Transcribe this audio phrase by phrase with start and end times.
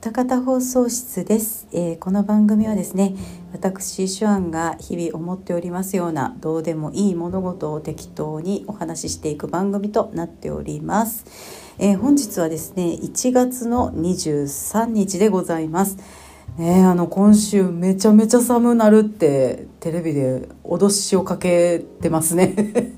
[0.00, 3.16] 二方放送室です、えーこの番組はですね
[3.52, 11.24] 私手腕が日々思っておりますようなどうでもいい物事を適当にお話ししていく番組となっております、
[11.80, 15.96] えー本日はですね1月の23日でございます。
[16.56, 22.94] ねえあの今週めちゃめちゃ寒なるってテレビで脅しをかけてますね。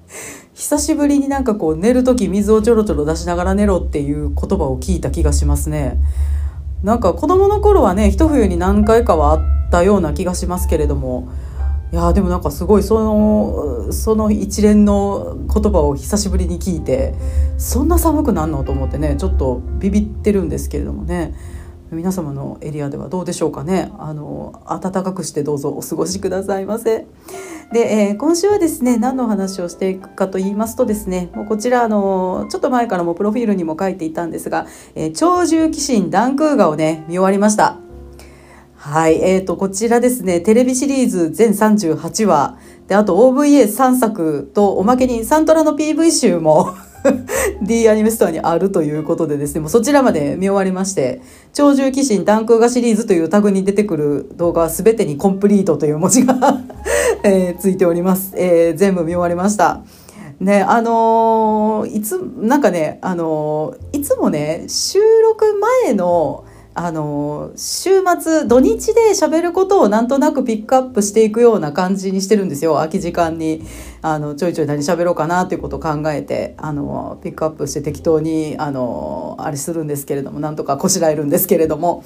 [0.54, 5.98] 久しぶりになんかこう寝る時水をちょろちょろ出しながら寝ろっていう言葉を聞いた気がしますね。
[6.82, 11.28] なんか子供の頃はね一冬に何回かはあったような気がしますけれども。
[11.90, 17.14] いやでもなんかすごいそのその一連の言葉を久しぶりに聞いて
[17.56, 18.62] そんな寒くなんの？
[18.62, 21.34] と思ってねちょっとビビってるんですけれどもね。
[21.90, 27.06] 皆様のエリアではどうでしょうかねあの暖かくしてどうぞお過ごしくださいませ。
[27.72, 37.78] で、えー今週はですね何の話をしていくかと言いますとですねもうこちらあのちょっと前からもプロフィールにも書いていたんですが「えー鳥獣騎士ダンクーガ」をね見終わりました。
[38.78, 46.74] はい、えー、とこちらですねテレビシリーズ全38話であと OVA3 作とおまけにサントラの PV 集も
[47.62, 51.20] D アニメストアにあるということでですねもうそちらまで見終わりまして
[51.54, 56.34] 「鳥獣騎士ダンクーガシリーズ」というタグに出てくる動画は全てにコンプリートという文字が、
[57.24, 59.82] えーついております、えー全部見終わりました。
[60.40, 66.44] ねあのーいつなんかねあのーいつもね収録前の
[66.78, 72.74] あの週末土日で喋ることをなんとなくピックアップしていくような感じにしてるんですよ。
[72.74, 73.64] 空き時間に。
[74.00, 82.04] あのちょいちょい何喋ろうかなっていうことを考えてあのピックアップして適当にあのあれするんですけれどもなんとかこしらえるんですけれども。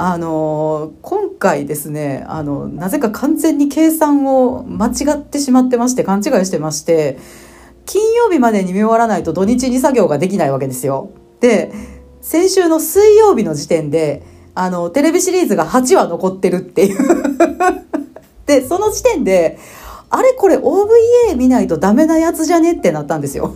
[0.00, 7.18] あの今回ですねあのなぜか完全に計算を間違ってしまってまして勘違いしてまして
[7.84, 11.10] 金曜日までに見終わらないと土日に作業ができないわけですよ。
[11.40, 11.97] で
[12.28, 14.22] 先週の水曜日の時点で
[14.54, 16.98] あのテレビシリーズが8話残ってるっていう。
[18.44, 19.58] でその時点で
[20.10, 23.54] あれこれ OVA 見ないとダメなやつじゃねってなったんですよ。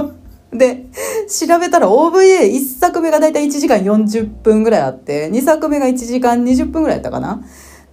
[0.50, 0.86] で
[1.28, 7.42] 調べたら OVA1 作目がだいたい1時間40分ぐらいあって2作目が1時間20分ぐらいやったかな。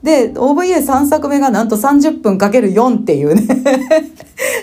[0.03, 3.47] で OVA3 作目がなんと30分かける4っていうね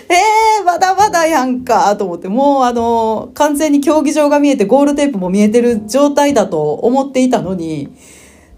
[0.09, 7.89] えー、まだまだやんかと思って、もうあの、完全に競技場が見えてゴールテープも見えてる状態だと思っていたのに、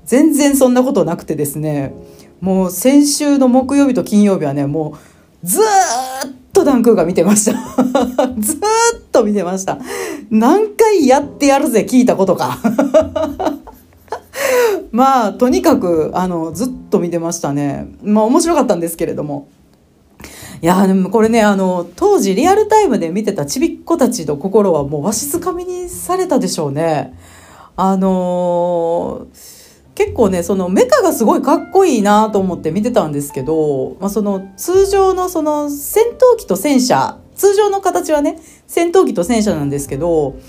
[0.06, 1.94] 全然そんなことなくてですね、
[2.42, 4.98] もう先週の木曜日と金曜日はね、も
[5.44, 5.66] うずーっ
[6.52, 7.54] とダンクーが見てました。
[8.40, 8.60] ずーっ
[9.12, 9.78] と見てました。
[10.30, 12.58] 何回やってやるぜ聞いたことか。
[14.92, 17.88] まあ、とにかく、あの、ずっと見てましたね。
[18.04, 19.48] まあ、面白かったんですけれども。
[20.62, 27.14] いやでもこれねあの当時リアルタイムで見てたちびっ子たちの心はもうわしづかみにされたでしょうね。
[27.76, 29.64] あのー
[29.96, 40.40] 結構ねそのメカがすごいかっこいいなと思って見てたんですけど、まあ、その通常のその戦闘機と戦車通常の形はね戦闘機と戦車なんですけど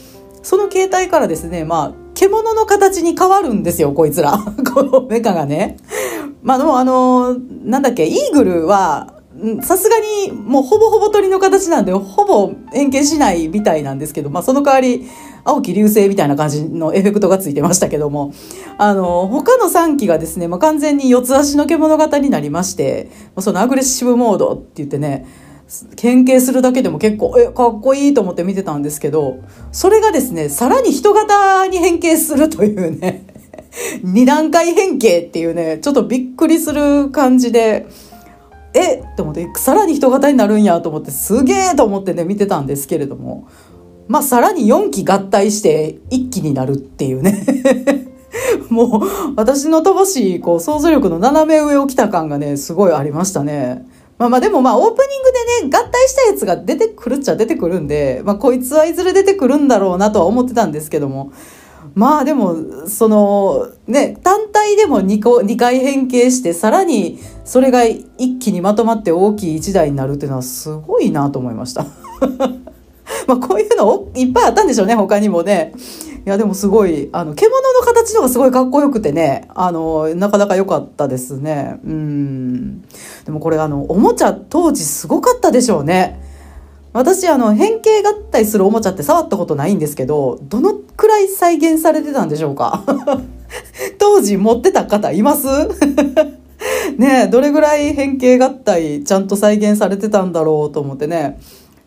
[0.42, 4.38] その形態からですねまあ獣の形に変わるんですよこいつら
[4.72, 5.76] このメカがね。
[6.42, 9.14] まあでもあのなんだっけイーグルは
[9.62, 15.08] さすがにもうほぼほぼ鳥の形なんでほぼ変形しないみたいなんですけど、まあ、その代わり
[15.42, 18.32] 青き流星みたいな感じのエフェクトがついてましたけども
[18.78, 25.26] あの他の3機がですね、まあ、完全に四つ足の獣型になりましてそのアグレッシブモードって言ってね
[26.00, 29.38] 変形するだけでも結構えかっこいいと思って見てたんですけど
[29.72, 33.26] それがですねさらに人型に変形するというね
[34.02, 37.86] 二段階変形っていうねちょっとびっくりする感じで。
[38.76, 43.46] えっと思ってさらに人型になるんやと思ってすげえと思ってね見てたんですけれども
[44.08, 47.44] まあさらに4機合体して1機になるっていうね
[48.68, 49.00] もう
[49.36, 53.86] 私の乏しいこう想像力の斜め上を来た感がねすごいありましたね。
[54.18, 61.32] まあまあでもまあオープニングでね合体したやつが出てくるっちゃ出てくるんで、まあこいつはいずれ出てくるんだろうなとは思ってたんですけども
[61.94, 71.86] まあでもそのね単体でも 2, 個2回変形してさらにそれが一気にまとまって大きい一台になるっていうのはすごいなと思いました。
[73.26, 75.72] まあこういうのいっぱいあったんでしょうね他にもね。
[76.26, 81.78] いやでもすごいあの獣の形のがすごいかっこよくてねあのなかなか良かったですね。
[81.84, 82.80] うん
[83.24, 86.20] でもこれあのおもちゃ当時すごかったでしょうね。
[86.94, 92.84] 私あの変形合体するおもちゃって触ったことないんですけどどのくらい再現されてたんでしょうか？
[93.98, 95.46] 当時持ってた方います？
[96.96, 101.38] ねどれぐらい変形合体ちゃんと再現されてたんだろうと思ってね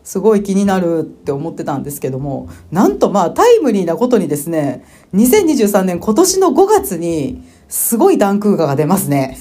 [0.08, 4.82] すごい気になるって思ってたんですけどもなんとまあタイムリーなことにですね
[5.12, 9.36] 2023年今年の5月にすごいダンクーガが出ますね。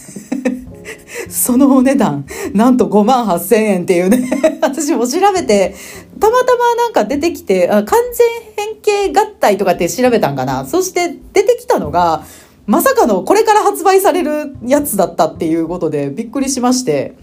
[1.29, 4.29] そのお値段、なんと5万8000円っていうね
[4.61, 5.73] 私も調べて、
[6.19, 8.27] たまたまなんか出てきて、あ完全
[8.57, 8.75] 変
[9.13, 10.65] 形合体とかって調べたんかな。
[10.65, 12.23] そして出てきたのが、
[12.65, 17.15] まさかのこれから発売されるやつだったっていうことでびっくりしまして。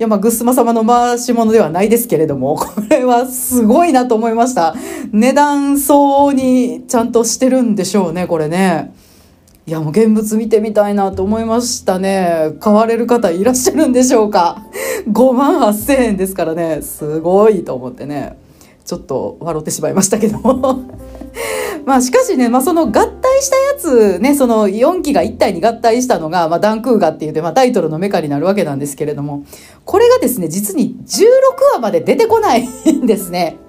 [0.00, 4.74] や、まあ、グッスマ様の回し物ではないですけれども、 これはすごいなと思いました。
[5.12, 8.94] 値段相応にちゃんとしてるんでしょうね、これね。
[9.66, 12.54] いやもう現物見てみたいなと思いましたね。
[12.60, 14.64] 買われる方いらっしゃるんでしょうか
[15.06, 18.38] ?5 万8000円ですからね、すごいと思ってね、
[18.86, 20.99] ちょっと笑ってしまいましたけども。
[21.86, 29.44] まあしかしね、まあその合体したやつね、その4機が1体に合体したのが、まあダンクーガっていうて、まあタイトルのメカになるわけなんですけれども、
[29.84, 31.24] これがですね、実に16
[31.74, 33.58] 話まで出てこないんですね。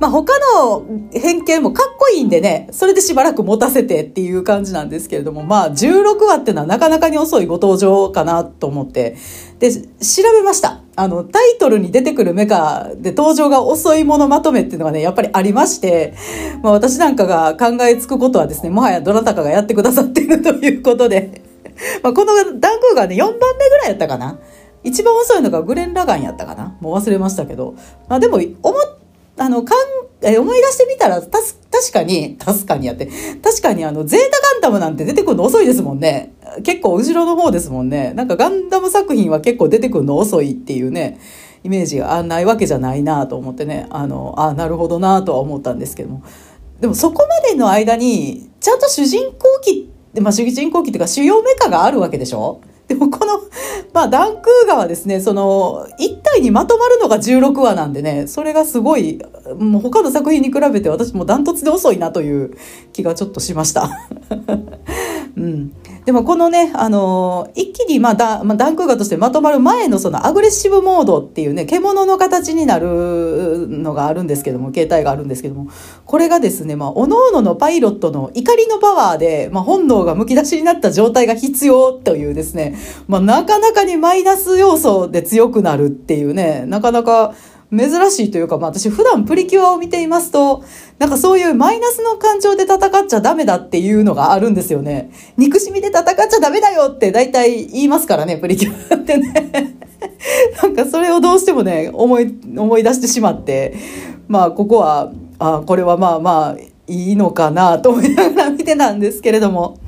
[0.00, 9.16] まあ、他の変形もかっこいいんでね、それでしばらく持たせてっていう感じなんですけれども、まあ、16話っていうのはなかなかに遅いご登場かなと思って、
[9.58, 9.82] で、調
[10.36, 10.82] べました。
[10.98, 16.14] あの、タイトルに出てくるメカで登場が遅いものまとめっていうのがね、やっぱりありまして、
[16.62, 21.42] まあ私なんかが考えつくことはですね、もはやどなたかがやってくださっているということで、
[22.02, 24.40] まあこのダンクがね、4番目ぐらいやったかな。
[24.82, 26.76] 一番遅いのがグレン・ラガンやったかな。
[26.80, 27.74] もう忘れましたけど。
[28.08, 28.98] まあでも、思っ
[29.38, 29.78] あの、かん、
[30.22, 33.08] え思い出してみたら、たす、確かに、確かにやって、
[33.42, 36.32] 確かにあの、ゼータガンダムなんて出てくるの遅いですもんね。
[36.62, 38.12] 結構後ろの方ですもんね。
[38.14, 41.18] なんかガンダム作品は結構出てくるの遅いっていうね、
[41.64, 46.22] イメージがないわけじゃないなと思ってね、あの、あなるほどなとは思ったんですけども。
[46.80, 49.90] でもそこまでの間に、ちゃんと主人公機、
[50.20, 52.60] まあ主人公機っていうか主要メカがあるわけでしょ？
[52.88, 53.42] でもこの、
[53.92, 59.20] まあ、ダンクーガはですね、その、一体にまとまるのが16話なんでね、それがすごい、
[59.58, 62.56] もう他の作品に比べて私もダントツで遅いなという
[62.94, 63.90] 気がちょっとしました。
[65.38, 65.72] うん。
[66.04, 75.68] でもこのね、あのー、一気にまあ、まあ、ダンクーガとしてまとまる前のそのアグレッシブモードっていうね、獣の形になるのがあるんですけども、形態があるんですけども、
[76.04, 82.76] これがですね、まあ、各々のパイロットの怒りのパワーで、まあ、本能がむき出しになった状態が必要というですね、
[83.06, 87.34] まあ、なかなかにマイナス要素で強くなるっていうね、なかなか、
[87.70, 90.64] 珍しいというか、まあ私普段プリキュアを見ていますと、
[90.98, 95.10] なんかそういうマイナスの感情で戦っちゃダメだっていうのがあるんですよね。
[95.36, 99.76] 憎しみで戦っちゃダメだよって大体言いますからね、プリキュアってね。
[100.62, 103.74] なんかそれをどうしてもね、思い、思い出してしまって、
[104.28, 106.56] まあここは、あこれはまあまあ
[106.86, 109.78] いいのかなと思いながら見てたんですけれども、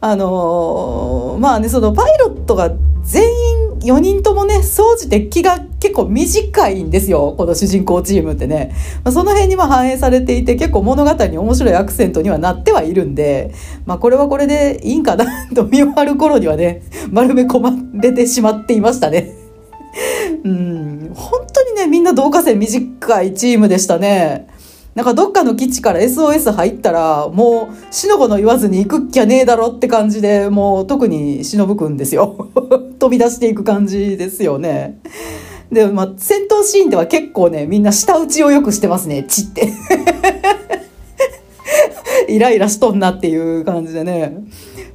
[0.00, 2.72] あのー、まあね、そのパイロットが
[3.02, 7.34] 全員4人ともね、総じて気が結構短いんですよ。
[7.36, 8.74] この主人公チームってね。
[9.04, 13.52] まあ、その辺にも反映されていて、結構物語に面白いアクセントにはなってはいるんで、
[13.86, 19.34] まあこれはこれでいいんかなと見終わる頃にはね、丸め込まれてしまっていましたね。
[20.44, 24.47] うん、本当にね、みんな同化線短いチームでしたね。
[24.98, 32.48] なんかどっかの基地から SOS 入ったら、もう、しのぶの言わずに行くっきゃねえだろって感じで、もう特にしのぶくんですよ。
[32.98, 34.98] 飛び出していく感じですよね。
[35.70, 39.72] で、まあ、戦闘シーンでは結構ね、みんな舌打ちをよくしてますね、ちって。
[42.26, 44.36] イライラしとんなっていう感じでね。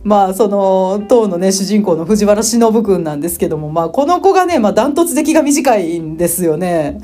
[0.03, 6.99] まあ、その、当のね、主人公の藤原忍くなんですけども、まあ、この子がね、まあ、ダントツで気が短いんですよね。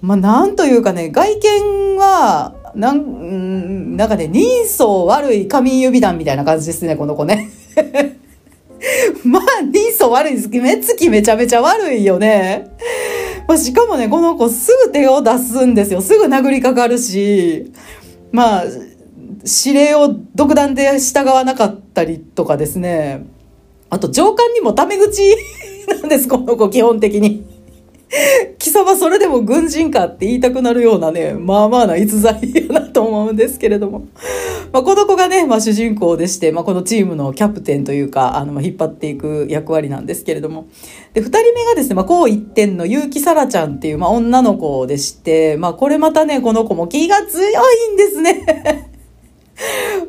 [0.00, 7.50] まあ、なんというかね、外見は、なん、なんかね、人相悪い紙指弾みたいな感じですね、この子ね。
[9.24, 10.48] まあ、人相悪いです。
[10.48, 12.70] 目つきめちゃめちゃ悪いよね。
[13.46, 16.00] まあ、しかもね、この子すぐ手を出すんですよ。
[16.00, 17.72] すぐ殴りかかるし、
[18.32, 18.64] まあ、
[19.66, 23.26] 指令を独断で従わなかったりとかですね。
[23.90, 25.36] あと、上官にもタメ口
[25.88, 27.44] なんです、この子、基本的に。
[28.58, 34.06] 貴様それでも軍人かって言いたくなるようなね、まあまあな逸材やなと思うんですけれども。
[34.72, 40.66] まあ、この子がね、まあ主人公でして、まあこのチームのキャプテンというか、あの、引っ張っていく役割なんですけれども。
[41.14, 47.48] で、二人目がですね、まあこう一点の結城沙羅ちゃんっていう、まあ女の子でして、まあこれまたね、この子も気が強
[47.90, 48.90] いんですね。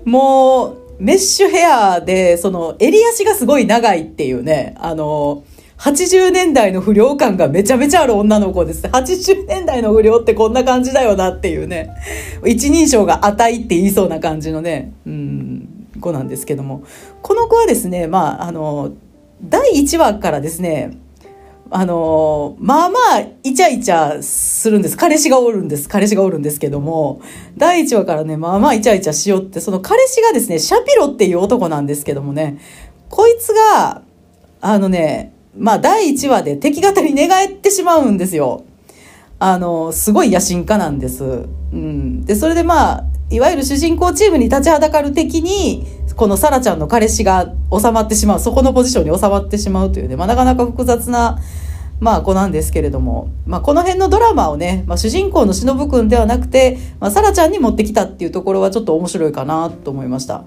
[0.05, 5.43] もう、メッシュヘアで、その、襟足がすごい長いっていうね、あの、
[5.81, 8.85] 80年代の不良感がめちゃめちゃある女の子です。
[8.85, 11.89] 80年代の不良ってこんな感じだよなっていうね。
[12.45, 16.83] 一人称が値って言いそうな感じのね、うん、子なんですけども。
[17.23, 18.91] この子はですね、まあ、あの、
[19.43, 20.99] 第1話からですね、
[21.71, 24.95] あのまあまあ、イチャイチャするんです。
[24.95, 25.89] 彼氏がおるんです。
[25.89, 27.21] 彼氏がおるんですけども、
[27.57, 32.59] 第1話からね、まあまあイチャイチャしようって、その彼氏がですね、シャピロっていう男なんですけどもね、
[33.09, 34.03] こいつが、
[34.59, 38.63] あのね、まあ第1話で敵方に寝返ってしまうんですよ。
[39.39, 41.23] あの、すごい野心家なんです。
[41.23, 42.23] うん。
[42.25, 51.39] で、それでまあ、いわゆる主人公チームに立ちはだかる敵に、このサラちゃんの彼氏が収まってしまう、そこのポジションに収まってしまうというね、まあなかなか複雑な、
[51.99, 60.43] まあ子なんですけれども、まあこの辺のドラマをね、まあ主人公の忍くんではなくて、まあサラちゃんに持ってきたっていうところはちょっと面白いかなと思いました。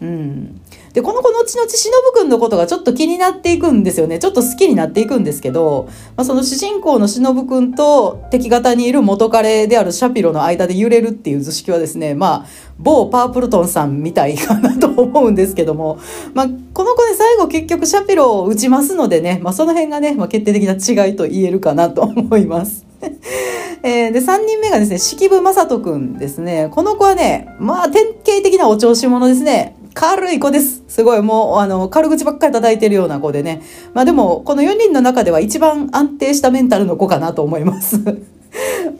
[0.00, 0.60] うん。
[0.96, 4.18] で、この子後々忍くんのことがちょっと気になっていくんですよね。
[4.18, 12.46] ちょっと好きになっていくんですけど、まあ、その主人公の忍くんと敵方にいる元彼であるシャピロの間で揺れるっていう図式はですね、まあ、
[12.78, 15.98] 某パープルトンさんみたいかなと思うんですけども、
[16.32, 22.86] まあ、この子ね、最後結局シャピロを打ちますのでね、まあ、その辺がね、まあ、決定的な違いと言えるかなと思います。
[23.82, 26.68] えー、で、3人目がですね、式部正人くんですね。
[26.70, 29.76] この子はね、まあ、典型的なお調子者ですね。
[29.96, 30.84] 軽い子です。
[30.88, 33.62] すごい、もう、あの、軽口ばっかり叩いてるような子でね。
[33.94, 37.96] まあでも、この4人の中では一番安定したメンタルの子かなと思います。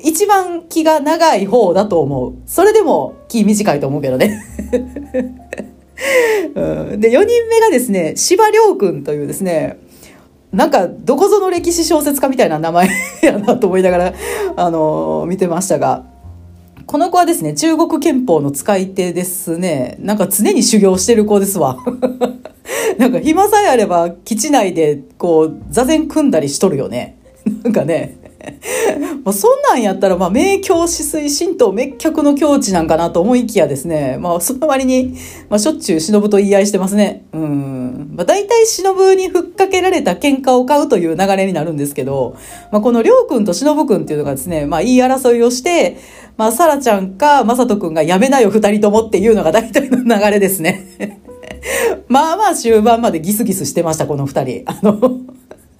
[0.02, 2.34] 一番気が長い方だと思う。
[2.46, 4.42] それでも気短いと思うけどね。
[6.54, 6.60] う
[6.96, 9.78] ん、で、4人目がですね、司馬良くんというですね、
[10.50, 12.88] なんか、どこぞの歴史小説家みたいな名前
[13.22, 14.14] やなと思いながら、
[14.56, 16.04] あのー、見てましたが、
[16.86, 19.96] この子はですね、中国憲法の使い手ですね。
[19.98, 21.78] なんか常に修行してる子ですわ。
[22.96, 27.16] なんか暇さえあれば基地内でこう座禅組んだりしとるよね。
[27.64, 28.16] なんかね。
[29.24, 35.14] まあそんなんやったら、まあ、明鏡止水、神道滅却の境地なんかなと思いきやですね、まあ、その割に、
[35.48, 37.24] まあ、しょっちゅう忍と言い合いしてますね。
[37.32, 38.12] うん。
[38.14, 42.36] まあ、大体忍にふっかけられた喧嘩を買うという流れになるんですけど、
[42.72, 45.96] まあ、このりょうくんと忍くんっていうのがですね、まあ、言い争いをして、
[46.36, 51.20] まあ、さらちゃんか、まさとくんがやめなよ、二人ともっていうのが大体の流れですね。
[52.08, 54.62] まあまあ終盤までギスギスしてました、この二人。
[54.66, 55.20] あの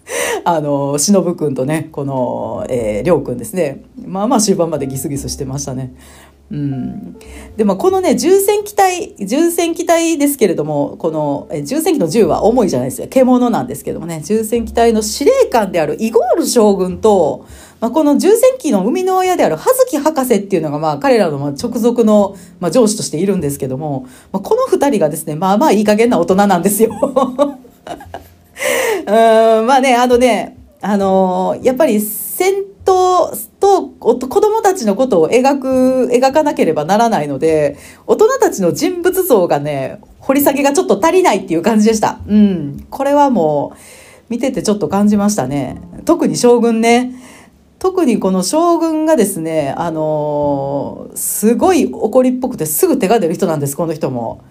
[0.44, 3.82] あの、しのぶくんとね、この、えー、りょうくんですね。
[4.06, 5.94] まあまあ終盤までギスギスしてましたね。
[6.48, 7.16] うん。
[7.56, 13.08] で、もこのね、重戦機体、重戦機体ですけれども、この、え重戦機の銃は重いじゃないですか。
[13.08, 17.46] 獣なんですけどもね、重戦機体の司令官であるイゴール将軍と、
[17.80, 26.92] まあ、この重戦機の生みの親である葉月博士っていうのが、まあ、彼らの直属の、まあ、上司としているんですけども、まあ、この二人がですね、まあまあいい加減な大人なんですよ。
[29.06, 32.54] うんまあね、あのね、あのー、やっぱり戦
[32.84, 33.30] 闘
[33.60, 42.20] と子供たちのことを描く、描かなければならないので、大人たちの人物像がね、掘り下げがちょっと足りないっていう感じでした。
[42.26, 42.86] うん。
[42.90, 43.78] これはもう、
[44.28, 45.80] 見ててちょっと感じましたね。
[46.04, 47.14] 特に将軍ね。
[47.78, 54.42] 特にこの将軍がですね、あのー、すごい怒りっぽくてすぐ手が出る人なんです、この人も。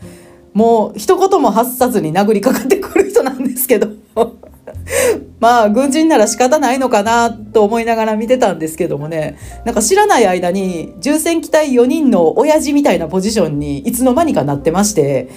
[0.53, 3.04] もう一言も発さずに殴りかかってくる
[3.35, 3.87] んですけど。
[5.39, 15.29] まあ、軍人なら仕方ないのかなと思いながら見てたんですけどもね、なんか知らない間に、重戦機体4人の親父みたいなポジションにいつの間にかなってまして、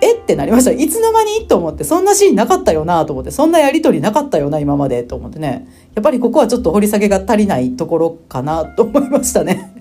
[0.00, 0.16] え？
[0.16, 0.72] ってなりました。
[0.72, 1.48] いつの間に？
[1.48, 5.66] と思って、そんなシーンなかったよなと思って、そんなやりとりなかったよな、今までと思ってね。
[5.94, 9.73] やっぱりここはちょっと掘り下げが足りないところかなと思いましたね。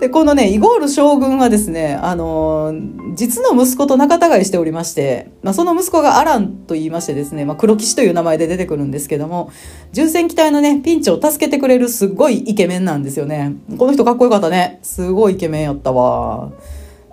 [0.00, 2.72] で、このね、イゴール将軍はですね、あの、
[3.14, 9.52] 実の息子と仲違いしておりまして、まあ、その息子がアランと言いましてですね、まあ、黒騎士という名前で出てくるんですけども、
[9.92, 13.56] 重戦機体のね、ピンチを助けてくれるすっごいイケメンなんですよね。
[13.76, 14.80] この人かっこよかったね。
[14.82, 16.50] すごいイケメンやったわ。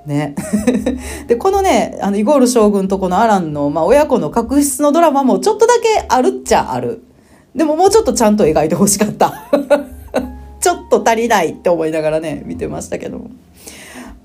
[0.05, 0.35] ね。
[1.27, 7.03] で、このね、あの、イゴール将軍とこのアランの、まあ、親子の確執のドラマもちょっとだけあるっちゃある。
[7.53, 9.33] でももうちょっとちゃんと描いてほしかった。
[10.67, 13.29] ちょっと足りないって思いながらね、見てましたけど。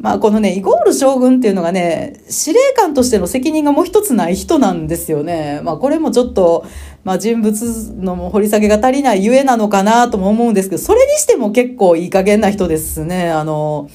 [0.01, 5.61] まあこのね、イゴール将軍っていうのがね、司令官としての責任がもう一つない人なんですよね。
[5.63, 6.67] まあこれもちょっと、
[7.05, 13.31] まあ人物の掘り下げが足りないゆえなのかなとも思うんですけど、それにしても結構いい加減な人ですね。
[13.31, 13.89] あの、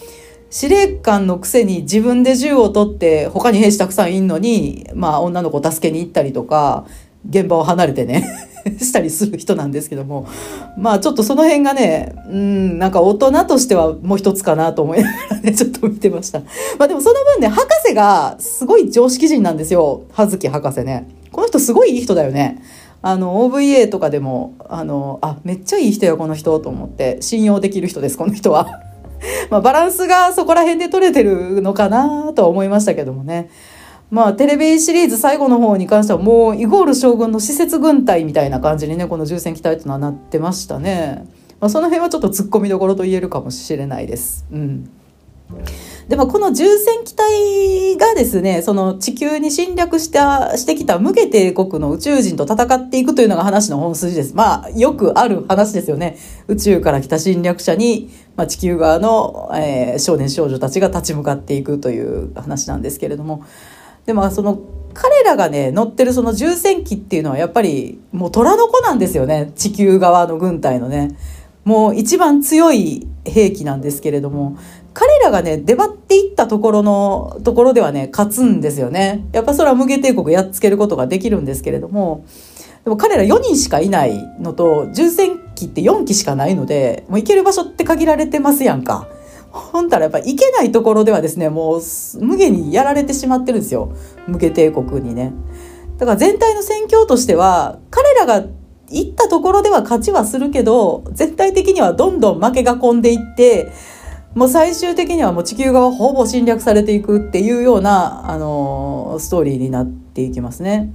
[0.50, 6.86] 司令官のくせに自分で銃を取って他に兵士たくさんいんのに、まあ女の子を助けに行ったりとか、
[7.30, 8.26] 現場を離れてね
[8.80, 10.28] したりする人なんですけども
[10.78, 16.40] まあちょっとその辺がねうんなんか大人としてはもう一つかなと思いながらね ちょっと見てました。
[16.78, 20.04] まあでもその分ね博士がすごい常識人なんですよ。
[20.12, 21.08] 葉月博士ね。
[21.32, 22.62] この人すごいいい人だよね。
[23.02, 27.18] あの OVA とかでもあのあめっちゃいい人よこの人と思って。
[27.22, 28.82] 信用できる人ですこの人は。
[29.50, 33.50] まあバランスがそこら辺で取れてるのかなとは思いましたけどもね。
[34.10, 41.28] まあ、テレビシリーズ最後の方に関してはもうイゴール将軍の施設軍隊みたいな感じにねこの重戦機体というのはなってましたね、
[41.60, 44.46] まあ、その辺はちょっと突っ込みどころと言えるかもしれないです。
[44.52, 44.90] うん
[46.10, 54.34] でもこの重戦機体がですね、その地球に侵略したしてきた無下帝国の宇宙人と戦っていくというのが話の本筋です。
[54.34, 56.18] まあ、よくある話ですよね。
[56.48, 63.44] 宇宙から来た侵略者に、まあ、地球側の、えー、少年少女たちが立ち向かっていくという話なんですけれども。
[64.08, 64.60] でもその
[64.96, 71.16] 彼らがね乗ってるその重戦機っていうのはやっぱりもう虎の子なんですよね地球側の軍隊のね
[71.64, 74.58] もう一番強い兵器なんですけれども
[74.98, 79.28] 彼らがね、出張っていったところの、ところではね、勝つんですよね。
[79.32, 82.26] やっぱそれは無下帝国やっつけることができるんですけれども、
[82.84, 89.08] でも彼ら4人しかいないのと、重戦機って4機しかないので、もう行ける場所って限られてますやんか。
[89.58, 91.82] ほんたらやっぱ行けないところではですね、もう
[92.22, 93.94] 無下にやられてしまってるんですよ。
[94.28, 95.34] 無下帝国にね。
[95.98, 98.44] だから全体の戦況としては、彼らが
[98.90, 103.72] 行ったところでは勝ちはするけど、全体的にはどんどん負けが込んでいって、
[104.36, 110.94] もう最終的にはもう地球側ほぼ侵略されていくっていうような、あのー、ストーリーになっていきますね。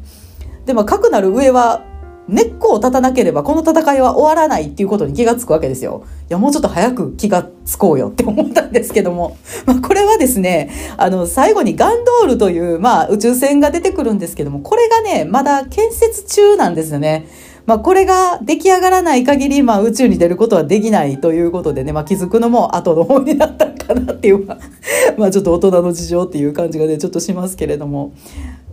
[0.65, 1.83] でも、かくなる上は、
[2.29, 6.05] 根っこを立たなければこの戦いは終わらないっていうことに気がつくわけですよ。
[6.31, 9.37] いや、もうちょっと早く気がつこうよって思ったんですけども。
[9.67, 17.27] まあ、これはですね、あの、最後にガンドールという、まあ、宇宙船が出てくるんですけども、これがね、まだ建設中なんですよね。
[17.65, 24.47] まあ、これが出来上がらない限り、まあ、宇宙に出ることはできないということでね、まあ、気づくのも後の方になったかなっていう
[25.17, 28.13] まあちょっと大人の事情っていう感じがねちょっとしますけれども。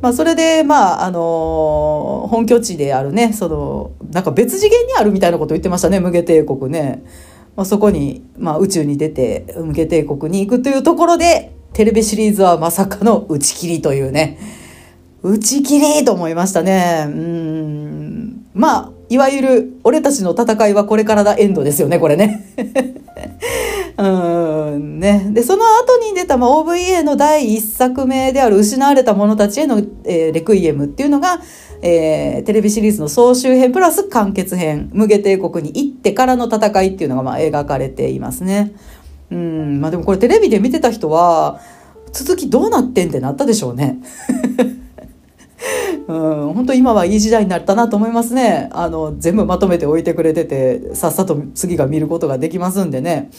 [0.02, 7.04] まあ、それで、まあ、あの本拠地であるね、その、なんか別次元にあるみたいなこと言ってましたね、無下帝国ね。
[7.58, 14.40] まあ、そこに、まあ、宇宙に出て、無下帝国に行くというところで、テレビシリーズはまさかの打ち切りというね。
[15.22, 17.04] 打ち切りと思いましたね。
[17.08, 17.99] うん。
[18.60, 22.46] まあ、いわゆる、俺たちの戦いはこれからだエンドですよね、これね。
[23.98, 25.30] うんね。
[25.32, 31.40] で、その後に出た、まあ、OVA の第一作目である失われた者たちへの、えー、レクイエムっていうのが、
[31.82, 38.74] えー、テレビシリーズの総集編プラス完結編、無下帝国に行ってからの戦いっていうのが、まあ、描かれていますね。
[39.32, 41.62] うん、まあでもこれテレビで見てた人は、
[42.12, 44.00] 続きどうなってんってなったでしょうね。
[46.10, 48.68] うん、本当今はいい時代になったなと思いますね。
[48.72, 53.30] あの、全部まとめておいてくれてて、さっさと次が見ることができますんでね。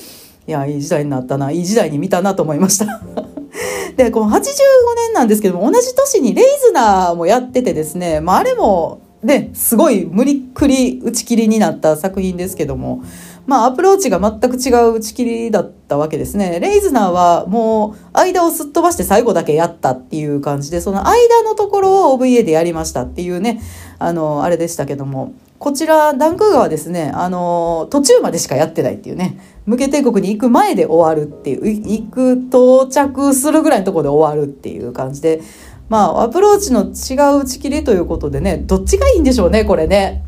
[0.46, 3.02] いや、いい時代になったな、いい時代に見たなと思いました。
[3.96, 13.02] で、この85年なんですけども、同じ年にレイズナーもやっててですね、まあ、あれも、ね、すごい無理くり打ち切りになった作品ですけども、
[13.46, 16.61] まあ、アプローチが全く違う打ち切りだったわけですね。
[16.61, 23.61] レイズナーはもう間をすっ飛ばして最後だけやったっていう感じで、その間のところを OVA でやりましたっていうね、
[23.98, 35.42] あの、あれでしたけども、こちら、ダンクーガーはですね、あの、途中までしかやってないっていうね、無形帝国に行く前で終わるっていう、行く、到着するぐらいのところで終わるっていう感じで、
[35.90, 40.24] まあ、アプローチの違う打ち切りということでね、どっちがいいんでしょうね、これね。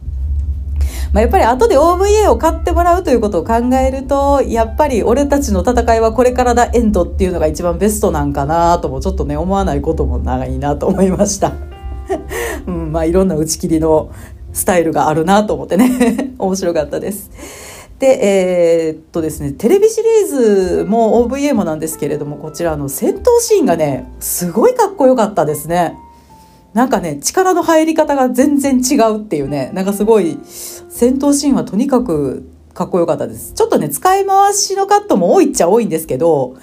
[1.12, 11.52] まあ、やっぱり後で OVA を買ってもらうということを考えると、やっぱり俺たちの戦いはこれからだエンドっていうのが一番ベストなんかなともちょっとね、思わないこともないなと思いました。
[12.66, 14.10] うん、まあいろんな打ち切りの
[14.54, 17.30] スタイルがあるなと思ってね、 面白かったです。
[17.98, 25.94] で、えー、っとですね、テレビシリーズも OVA もなんですけれども、こちらの戦闘シーンがね、すごいかっこよかったですね。
[26.74, 33.52] なんかね、力の入り方が全然違うっていうね、なんかすごい、戦闘シーンはとにかくかっこよかったです。
[33.52, 36.56] ちょっとね、使い回しのカットも多いっちゃ多いんですけど、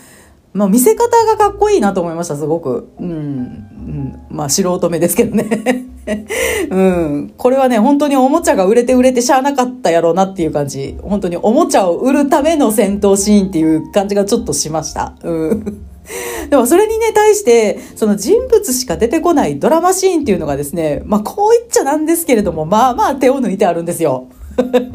[0.52, 2.90] まあ、見せ方がかっこいいなと思いました、すごく。
[3.00, 3.08] うん。
[3.08, 5.86] うん、まあ、素人目ですけどね。
[6.72, 7.34] うん。
[7.38, 10.98] これはね、本当におもちゃが売れて売れてしゃあなかったやろうなっていう感じ。
[11.04, 15.14] 本当におもちゃを売るための戦闘シーンっていう感じがちょっとしました。
[15.24, 15.89] うん。
[16.50, 24.28] でもそれにね、対して、その人物しか出てこないドラマシーンっていうのがですね、まあこう言っちゃなんですけれども、まあまあ手を抜いてあるんですよ。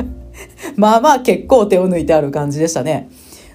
[0.76, 3.08] まあまあ結構手を抜いてある感じでしたね。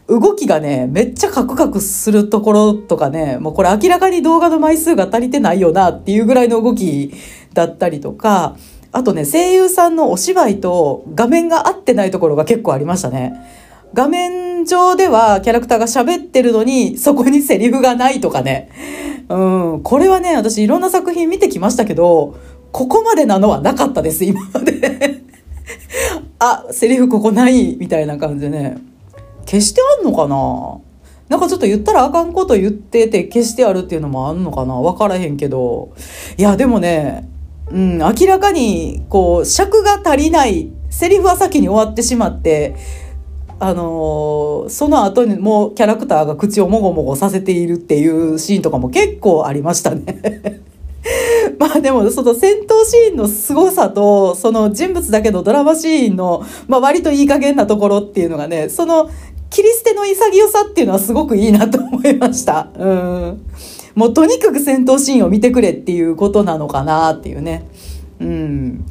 [0.08, 7.14] 動きがね、めっちゃカクカクするところとかね、もうこれ明らかに動画の枚数が足りてないよなっていうぐらいの動き
[7.54, 8.56] だったりとか、
[8.92, 13.59] あとね、声優さんのお芝居と画面が合ってないところが結構ありましたね。
[13.94, 18.70] 画面上ではキャラクターが喋ってるのに、そこにセリフがないとかね。
[19.30, 22.38] うん、これはね、私いろんな作品見てきましたけど、
[22.72, 25.22] ここまでなのはなかったです、今まで。
[26.40, 28.78] あ、セリフここない、みたいな感じでね。
[29.46, 30.80] 消してあんのかな？
[31.28, 34.76] なんかちょっと言ったらあかんこと言ってて消してあるっていうのもあんのかな？
[34.76, 35.92] 分からへんけど
[36.38, 37.28] いやでもね
[37.72, 42.76] うん明らかにこう尺が足りないセリフは先に終わってしまって
[43.60, 50.62] あのー、その後にもうキャラクターが口をもごもごさせているっていうシーンとかも結構ありましたね
[51.60, 59.10] まあでもその戦闘シーンの凄さとその人物だけのドラマシーンの、まあ、割といい加減なところっていうのがねその
[59.50, 62.70] 切り捨ての潔さっていうのはすごくいいなと思いました。
[62.78, 63.46] うん。
[63.96, 67.66] もうとにかく戦闘シーンを見てくれっていうことなのかなっていうね。
[68.20, 68.86] うん。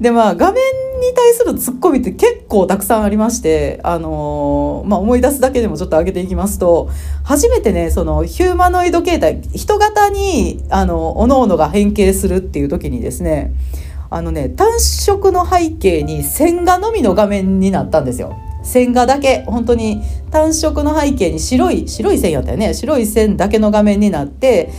[0.00, 0.62] でまあ画面
[1.00, 6.90] に対するツッコミって結構たくさんありましてあのー、まあ、思い出すだけでもちょっと上げていきますと
[7.24, 13.54] 初めてねそのヒューマノイド形態人型にあの各々が変形するっていう時にですね
[14.10, 18.36] あのね単色の背景に線画のみの画面になったんですよ。
[18.62, 19.42] 線画だけ。
[19.46, 22.74] 本当に単色の背景に白い白い線やったよね。
[22.74, 24.70] 白い線だけの画面になって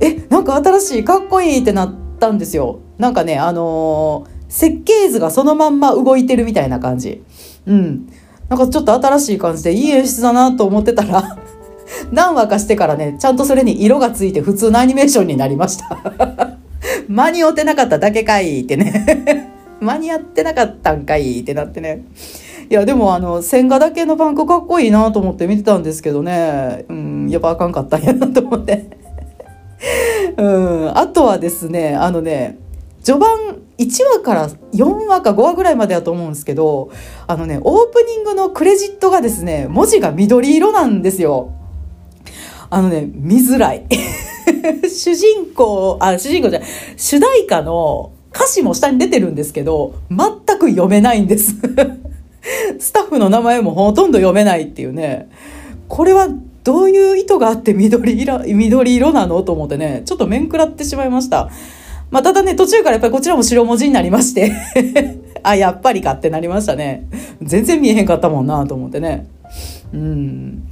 [0.00, 2.80] えなんか新しいかっこいいってなったんですよ。
[2.98, 7.22] なんかねあのー設計図がそのまんま動いてるみたいな感じ。
[7.66, 8.08] うん。
[8.48, 11.36] なんかちょっと新しい感じでいい演出だなと思ってたら
[12.10, 16.56] 何話かしてからね、ちゃんとそれに色がついて普通のアニメーションになりました
[17.08, 22.04] 間に合ってなかっただけかいってね 間に合ってなかったんかいってなってね。
[22.70, 26.84] いや、でもあの、線画だけのバンクかっこいいなと思って見てたんですけどね。
[26.88, 28.90] うん、やっぱあかんかったんやなと思って
[30.36, 32.58] うん、あとはですね、あのね、
[33.02, 36.90] 序盤1話から4話か5話ぐらいまでだと思うんですけど、
[37.26, 41.52] あのね、オープニングのクレジットがですね、文字が緑色なんですよ。
[42.70, 43.86] あのね、見づらい。
[44.88, 51.54] 主人公、あ、主人公じゃない、主題歌の歌詞も下に出てるんですけど、全く読めないんです。
[52.78, 55.28] スタッフの名前もほとんど読めないっていうね。
[55.88, 56.28] これは
[56.64, 59.42] どういう意図があって緑色、緑色なの？
[59.42, 61.48] と思ってね、ちょっと面食らってしまいました。
[62.10, 64.52] まあ、ただね、途中からやっぱりこちらも白文字になりまして
[65.42, 67.06] あ、やっぱりかってなりましたね。
[67.42, 69.26] 全然見えへんかったもんなと思ってね。
[69.92, 70.68] うん。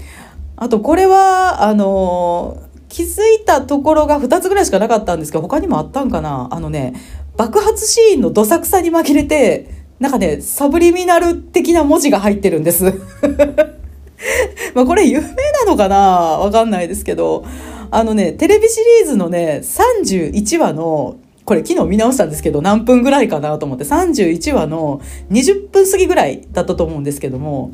[0.57, 6.95] あと、これは、あの気づいたところが2つぐらいしかなかったんですけど、他にもあったんかなあのね、
[7.37, 9.69] 爆発シーンのどさくさに紛れて、
[9.99, 12.85] なんかね、サブリミナル的な文字が入ってるんです。
[14.75, 15.97] まあこれ有名なのかな？
[16.39, 17.45] わかんないですけど、
[17.91, 21.17] あのね、テレビシリーズのね、31話の
[21.47, 27.73] これ昨日見直したんですけど、何分ぐらいかなと思って、31話の20分過ぎぐらいだったと思うんですけども、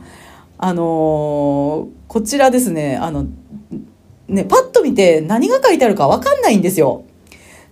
[0.58, 3.26] あのー、こちらですね、あの、
[4.28, 7.04] ね、パッと見て何が書いてあるかわかんないんですよ。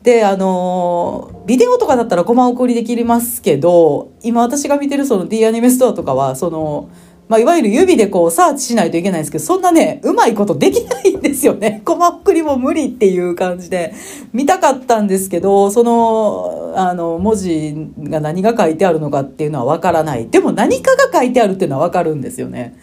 [0.02, 6.88] で、あのー、ビデオとかだったらコマ送りできますけど、今私が見てるその D アニメストアとかは、その、
[7.30, 11.80] まあ、いわゆる指でこうサーチしないといけないんですけど、そんなね、うまいことできないんですよね。
[11.84, 13.94] コマ送りも無理っていう感じで、
[14.32, 20.28] 見たかったんですけど、その、あの、文字が何が書いてあるのかっていうのはわからない。
[20.28, 22.76] でも何かが書いてあるっていうのはわかるんですよね。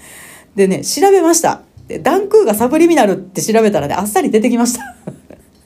[0.55, 1.63] でね、調べました。
[2.01, 4.95] ダンクーがサブリミナルって調べたらね、あっさり出てきました。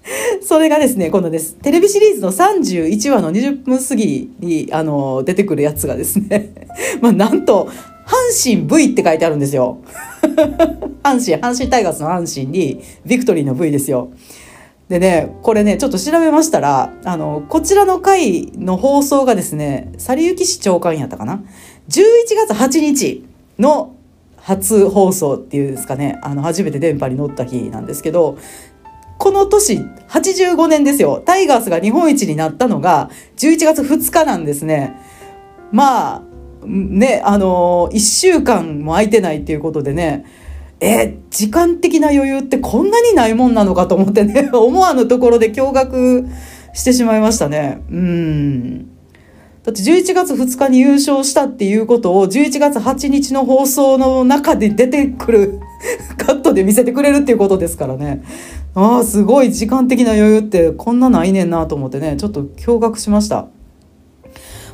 [0.41, 1.53] それがですね、今度です。
[1.55, 6.49] テレビシリーズの31話の20分過ぎに、あの、出てくるやつがですね、
[6.99, 7.69] まあ、なんと、
[8.11, 9.77] 阪神 V って書いてあるんですよ。
[11.01, 14.09] 阪神、阪神タイガースの阪神に、ビクトリーの V ですよ。
[14.89, 21.41] でね、これね、ちょっと調べましたら、あの、こちらの回の放送がですね、去行市長官やったかな
[21.87, 22.03] ?11
[22.35, 23.23] 月8日
[23.57, 23.93] の
[24.35, 28.37] 初放送っていうんですかね、あの、初めて電波に乗った日なんですけど、
[29.17, 29.77] この年、
[30.09, 31.21] 85年ですよ。
[31.25, 34.97] タイガースが日本一になったのが11月2日なんですね。
[35.71, 36.21] まあ、
[36.65, 40.25] ね、あの、1週間も空いてないっていうことでね、
[40.81, 46.27] え時間的な余裕ってこんなにないもんなのかと思ってね、 思わぬところで驚愕
[46.73, 47.81] してしまいましたね。
[47.91, 48.87] うん。
[49.63, 55.59] だって11月2日に優勝したっていうことを11月8日の放送の中で出てくる
[56.17, 58.23] カットで見せてくれるっていうことですからね。
[58.73, 63.49] ああ、すごい時間的な余裕ってこんなないねんなと思ってね、ちょっと驚愕しました。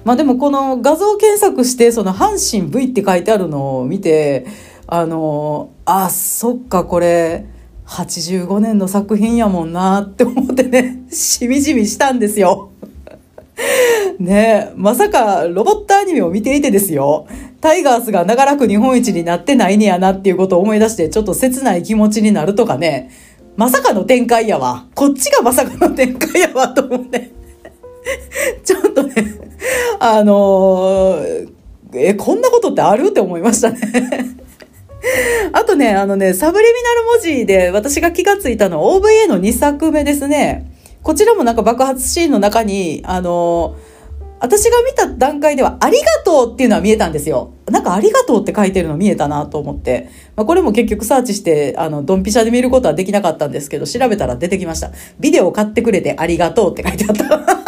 [0.08, 4.48] まあでもこの画像検索してその阪神 V って書いてあるのを見て
[4.88, 7.46] あのあそっかこれ
[7.88, 12.70] 85年の作品やもんなって思ってね しみじみしたんですよ。
[14.17, 17.28] ねまさかロボットアニメを見ていてですよ。
[17.60, 23.10] タイガースが長らく日本一になってないねやなっていうことを思い出してちょっと切ない気持ちになるとかね。
[23.58, 24.86] まさかの展開やわ。
[24.96, 27.37] こっちがまさかの展開やわと思って。
[28.63, 29.13] ちょっとね、
[30.00, 31.50] あのー、
[31.93, 33.08] え、こんなことってある？
[33.08, 33.80] って思いましたね。
[35.54, 40.72] あとね、あのね、サブリミナル文字で私が気がついたのは OVA の2作目ですね。
[41.04, 43.76] こちらもなんか爆発シーンの中に、あの
[44.39, 47.54] 私が見た段階では、ありがとうっていうのは見えたんですよ。
[47.65, 50.10] なんかありがとうって書いてるの見えたなと思って。
[50.36, 54.91] まあ、これも結局サーチして、あの、ドンピシャで見ることはできなかったんですけど、調べたら出てきました。
[55.20, 57.66] ビデオ買ってくれてありがとうって書いてあった。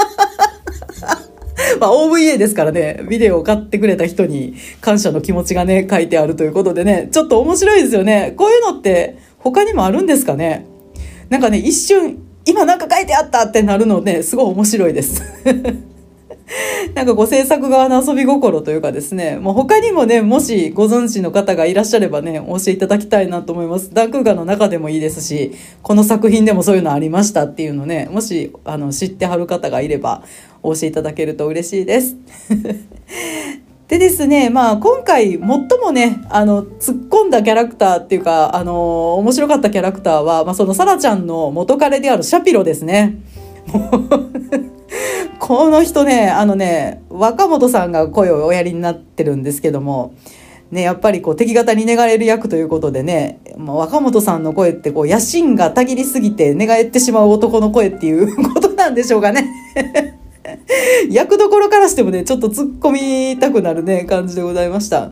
[1.80, 8.34] まあ OVA ですからね、ビデオを買ってくれた人に感謝の気持ちがね、書いてあるということでね、ちょっと面白いですよね。
[8.38, 10.66] こういうのって他にもあるんですかね？
[11.30, 15.22] なんかね、一瞬、今なんか書いてあったってなるのね、すごい面白いです。
[16.96, 23.94] なんかご制作側の遊び心というかですね、もう他にもね、もしご存知の方がいらっしゃればね、お教えいただきたいなと思います。
[23.94, 30.24] ダンクーガの中でもいいですし、この作品でもそういうのありましたっていうのね、もしあの知ってはる方がいれば
[30.64, 32.16] お教えいただけると嬉しいです。
[33.88, 43.18] でですね、まあ今回最もね、あの、突っ込んだキャラクターっていうか、あの、面白かったキャラクターは、まあそのサラちゃんの元彼であるシャピロですね。
[45.40, 50.16] この人ね、あのね、若本さんが声をおやりになってるんですけども、
[50.72, 59.50] ね、やっぱりこう敵方に寝返る役ということでね、まあ、若本さんの声ってこう野心がたぎりすぎて寝返ってしまう男の声っていう ことなんでしょうかね。
[61.10, 65.12] 役どころからしてもね、ちょっと突っ込みたくなるね、感じでございました。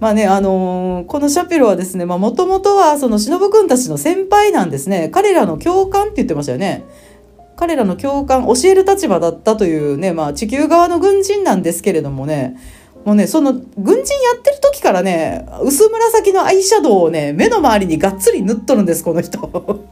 [0.00, 5.08] まあね、あのー、このシャペロはですね、まあもともとはその忍くんたちの先輩なんですね。
[5.12, 6.84] 彼らの共感って言ってましたよね。
[7.56, 12.56] 彼らの共感、教える立場だったというね、まあ地球側の軍人なんですけれどもね、
[13.04, 13.62] もうね、その軍
[14.02, 19.38] 人やってる時からね、薄紫のアイシャドウをね、目の周りにがっつり塗っとるんです、この人。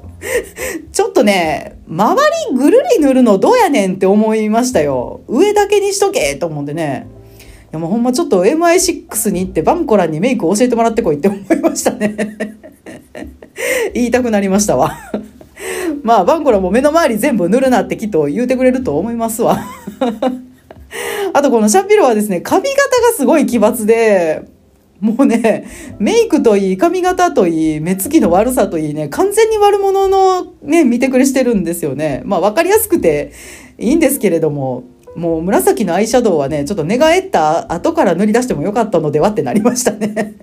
[0.93, 2.21] ちょっとね、周
[2.51, 5.21] りぐるり塗るのどうやねんって思いましたよ。
[5.29, 7.07] 上だけにしとけと思ってね。
[7.73, 12.17] いやもうほんまちょっと MI6 に行ってバンコランにメイク教えてもらってこいって思いましたね。
[13.95, 14.99] 言いたくなりましたわ。
[16.03, 19.59] まあ、バンコラも目の周り全部塗るなってきっと言うてくれると思いますわ。
[21.33, 22.83] あとこのシャピロはですね、髪型が
[23.17, 24.43] すごい奇抜で、
[25.01, 25.67] もうね、
[25.99, 32.23] メイクといい、髪型といい、目つきの悪さといいね、完全に悪者のね、見てくれしてるんですよね。
[32.25, 33.33] まあ分かりやすくて
[33.79, 34.85] いいんですけれども、
[35.17, 40.35] もう紫のアイシャドウはね、ちょっと寝返った後から塗り出してもよかったのではってなりましたね。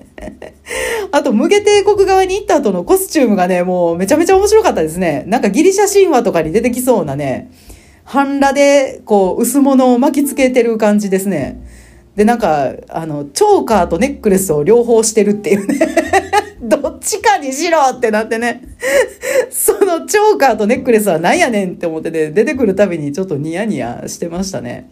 [1.11, 5.23] あと、無下帝国側に行った後のコスチュームがね、もうめちゃめちゃ面白かったですね。
[5.27, 7.51] なんかギリシャ神話とかに出てきそうなね、
[8.03, 11.61] 半裸でこう薄物を巻きつけてる感じですね。
[12.15, 15.79] で、なんか、あの、チョーカーとネックレスを両方してるっていうね
[16.61, 18.61] どっちかにしろってなってね
[19.49, 24.89] そのチョーカーとネックレスは何やねんって思ってね、出てくるたびにちょっとニヤニヤしてましたね。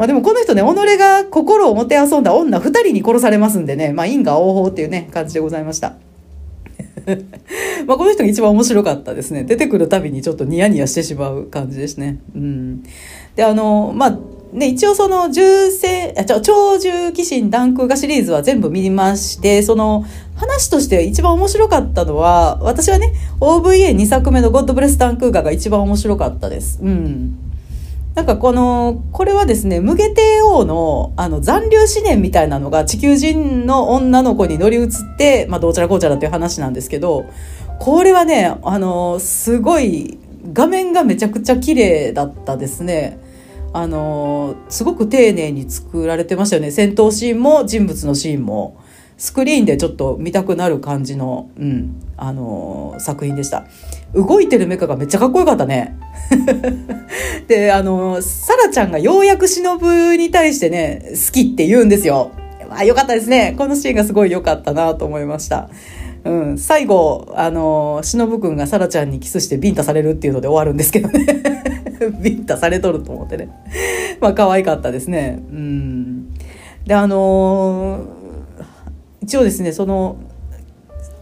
[0.00, 5.92] まあでもこの人ね、己が心をもてあそんだ女二人に殺されますんでね、まあ因果応報っていうね、感じでございました。
[7.86, 9.44] まあこの人が一番面白かったですね。
[9.44, 12.18] 出てくるたびにちょっとニヤニヤしてしまう感じですね。
[12.34, 12.82] うん。
[13.36, 14.18] で、あの、まあ、
[14.54, 26.80] ね、一応その重戦、超重騎士ダンク画シリーズは全部見まして、その話として一番面白かったのは、私はね、OVA2 作目のゴッドブレスダンク画が一番面白かったです。
[26.82, 27.49] うん。
[28.14, 37.26] なんかこの、これはですね、無下帝王のあの残留思念みたいなのが地球人の女の子に乗り移って、まあどちらこうちゃらっていう話なんですけど、
[37.78, 40.18] これはね、あの、すごい
[40.52, 43.18] 画面がめちゃくちゃ綺麗だったですね。
[43.72, 46.72] あのすごく丁寧に作られてましたよね。
[46.72, 48.76] 戦闘シーンも人物のシーンも。
[49.16, 53.66] スクリーンでちょっと見たくなる感じの、うん、あの作品でした。
[54.14, 55.96] 動いてるメカがめっちゃかっこよかったね
[57.46, 62.32] であのサラちゃんがようやく忍に対してね好きって言うんですよ
[62.70, 65.70] あよかったですねこのシーンがすごい良かったなと思いました
[66.22, 71.24] うん、最後、あの、忍くんがサラちゃんにキスしてビンタされるっていうので終わるんですけどね。
[72.20, 73.48] ビンタされとると思ってね。
[74.20, 75.42] まあ、可愛かったですね。
[75.50, 76.34] うん。
[76.84, 78.04] で、あのー、
[79.22, 80.16] 一応ですね、その、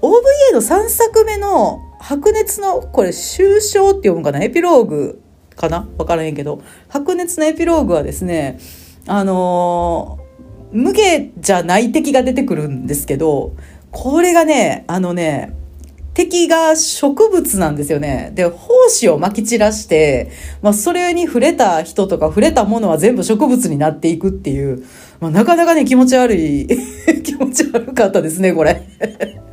[0.03, 4.43] OVA の3作目の白熱の、これ、終章って読むかな？
[4.43, 5.23] エピローグ
[5.57, 5.89] かな？
[5.99, 8.59] わからへんけど、白熱のエピローグはですね、
[9.07, 13.57] あのー、無下じゃない敵が出てくるんですけど、
[13.91, 15.55] これがね、あのね、
[16.15, 18.33] 敵が植物なんですよね。
[18.35, 20.31] で、胞子を撒き散らして、
[20.63, 24.85] まあ、それに触れた人とか触れたものは全部植物になっていくっていう、
[25.21, 26.67] まあ、なかなかね、気持ち悪い
[27.23, 28.83] 気持ち悪かったですね、これ。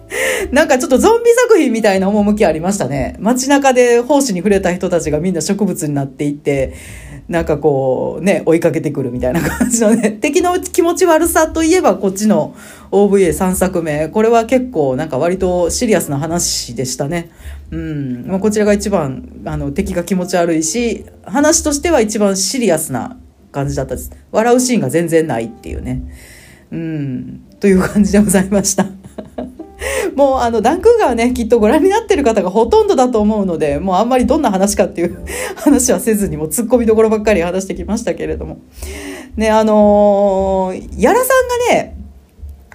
[0.51, 3.15] なんかちょっとゾンビ作品みたいな趣ありましたね。
[3.19, 6.73] 街中で胞子に触れた人たちがみんな植物になっていって、
[7.27, 10.11] なんかこうね追いかけてくるみたいな感じのね。
[10.21, 12.55] 敵の気持ち悪さといえばこっちの
[12.91, 14.09] OVA3 作目。
[14.09, 17.31] これは結構なんか割とシリアスな話でしたね。
[17.71, 18.25] うん。
[18.27, 23.17] まあ、こちらが一番あの敵が気持ち悪いし話としては一番シリアスな
[23.51, 24.11] 感じだったです。
[24.31, 26.03] 笑うシーンが全然ないっていうね。
[26.71, 27.41] うん。
[27.59, 28.85] という感じでございました。
[30.15, 35.25] もうあのダンクーガーねきっとご覧になってる方がほとんどだと思うのでもうあんまりどんな話かっていう
[35.57, 38.59] 話はせずにもうツッコミどころばっかり話してきましたけれども。
[39.35, 41.97] ねあのー、屋良さんがね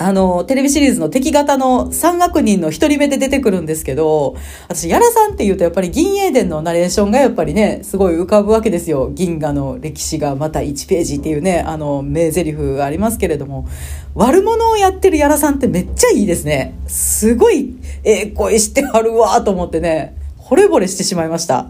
[0.03, 4.35] あの、テレビシリーズの敵型の三悪人の一人目で出てくるんですけど、
[4.67, 9.11] 私、ヤラさんって言うとやっぱり銀英伝のナレーションがやっぱりね、すごい浮かぶわけですよ。
[9.13, 13.69] 銀河の歴史がまた1ページっていうね、あの、名台詞がありますけれども、
[14.15, 16.79] 悪者をやってるヤラさんってめっちゃいいですね。
[16.87, 21.67] すごい、ええ声してはるわと思ってね、惚れ惚れしてしまいました。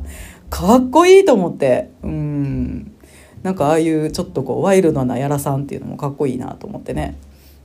[0.51, 1.91] かっこいいと思って。
[2.05, 2.93] うん。
[3.43, 7.17] なんかああいうちょっとこうワイルドなヤラさんっていうのもかっこいいなと思ってね。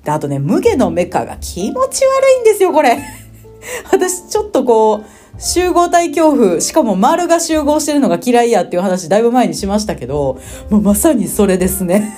[0.05, 2.99] で、あとね、無毛のメカが気持ち悪いんですよ、これ。
[3.91, 10.39] 私、ちょっとこう、集合体恐怖、しかも丸が集合してるのが嫌いやっていう話だいぶ前にしましたけど、
[10.69, 12.13] もうまさにそれですね。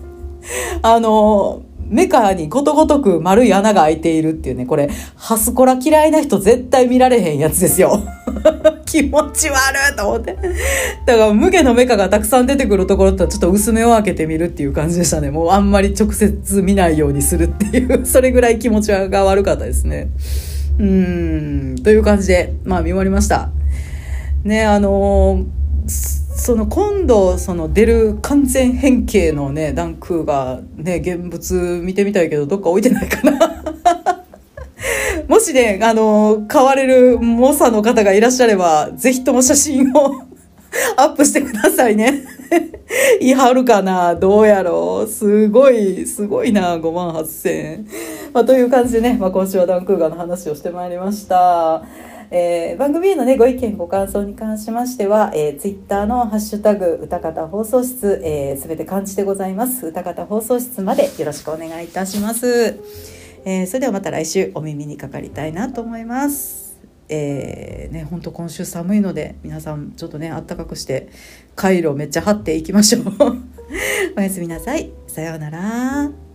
[0.82, 8.02] あの、メカにことごとく丸い穴が開いているっていうね、これ、ハスコラ嫌いな人絶対見られへんやつですよ。
[8.84, 10.36] 気持ち悪いと思って。
[11.06, 15.30] だから、無下のメカがたくさん出てくるところとちょっと薄めを開けてみるっていう感じでしたね。
[15.30, 20.08] もうあんまり直接見ないようにするっていう、 それぐらい気持ちが悪かったですね。
[20.78, 23.50] うーん、という感じで、まあ見終わりました。
[24.44, 33.64] ね、あのーその今度その出る完全変形のねダンクーがね現物見てみたいけどどっか置いてないかな
[35.28, 40.22] もしねあの買われる猛者の方がいらっしゃればぜひとも写真を
[40.96, 42.22] アップしてくださいね
[43.20, 44.14] いはるかな？
[44.14, 45.08] どうやろう？
[45.10, 47.84] すごい、すごいな、5万8000。
[48.32, 51.82] まあ、という感じでね、まあ、今週はダンクーガーの話をしてまいりました。
[52.30, 59.86] えー、番組へのね、ご意見、ご感想に関しましては、えー、ツイッターのハッシュタグ、歌方放送室、えー、すべて漢字でございます。
[59.86, 62.78] 歌方放送室までよろしくお願いいたします。
[63.44, 66.78] えー、それではまた来週お耳にかかりたいなと思います。
[67.08, 71.08] えー、ね、本当今週寒いので、皆さんちょっとね、あったかくして、
[71.56, 73.04] 回路めっちゃ張っていきましょう。
[74.16, 74.90] おやすみなさい。
[75.06, 76.27] さようなら。